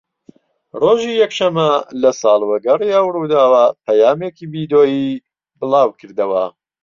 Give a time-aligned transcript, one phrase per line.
[0.81, 1.67] ڕۆژی یەکشەمە
[2.01, 5.05] لە ساڵوەگەڕی ئەو ڕووداوە پەیامێکی ڤیدۆیی
[5.59, 6.43] بڵاوکردەوە